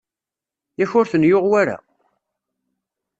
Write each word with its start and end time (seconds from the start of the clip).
Yak 0.79 0.91
ur 0.99 1.05
ten-yuɣ 1.11 1.43
wara? 1.49 1.77